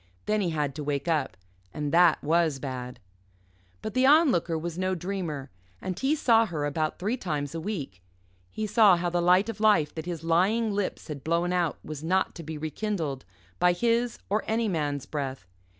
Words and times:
Then 0.25 0.41
he 0.41 0.49
had 0.49 0.73
to 0.73 0.83
wake 0.83 1.07
up. 1.07 1.37
And 1.75 1.91
that 1.91 2.23
was 2.23 2.57
bad. 2.57 2.99
But 3.83 3.93
the 3.93 4.07
Onlooker 4.07 4.57
was 4.57 4.75
no 4.75 4.95
dreamer, 4.95 5.51
and 5.79 5.99
he 5.99 6.15
saw 6.15 6.47
her 6.47 6.65
about 6.65 6.97
three 6.97 7.17
times 7.17 7.53
a 7.53 7.61
week. 7.61 8.01
He 8.49 8.65
saw 8.65 8.97
how 8.97 9.11
the 9.11 9.21
light 9.21 9.47
of 9.47 9.59
life 9.59 9.93
that 9.93 10.07
his 10.07 10.23
lying 10.23 10.71
lips 10.71 11.07
had 11.07 11.23
blown 11.23 11.53
out 11.53 11.77
was 11.83 12.03
not 12.03 12.33
to 12.33 12.41
be 12.41 12.57
rekindled 12.57 13.25
by 13.59 13.73
his 13.73 14.17
or 14.27 14.43
any 14.47 14.67
man's 14.67 15.05
breath. 15.05 15.45